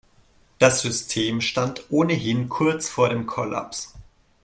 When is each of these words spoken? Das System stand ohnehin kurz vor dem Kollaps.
Das 0.57 0.81
System 0.81 1.41
stand 1.41 1.91
ohnehin 1.91 2.49
kurz 2.49 2.89
vor 2.89 3.09
dem 3.09 3.27
Kollaps. 3.27 3.93